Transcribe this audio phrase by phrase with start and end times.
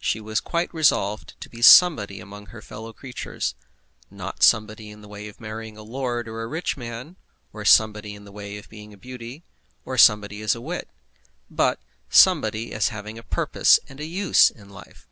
[0.00, 3.54] She was quite resolved to be somebody among her fellow creatures,
[4.10, 7.14] not somebody in the way of marrying a lord or a rich man,
[7.52, 9.44] or somebody in the way of being a beauty,
[9.84, 10.88] or somebody as a wit;
[11.48, 11.78] but
[12.10, 15.06] somebody as having a purpose and a use in life.